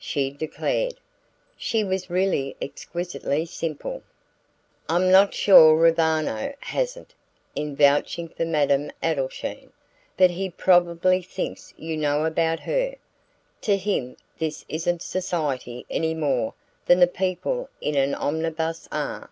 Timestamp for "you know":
11.76-12.24